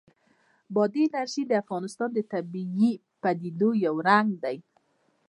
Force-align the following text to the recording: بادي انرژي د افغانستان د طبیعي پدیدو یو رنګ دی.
بادي 0.73 1.03
انرژي 1.09 1.43
د 1.47 1.51
افغانستان 1.63 2.09
د 2.13 2.19
طبیعي 2.33 2.91
پدیدو 3.21 3.69
یو 3.85 3.95
رنګ 4.09 4.29
دی. 4.43 4.57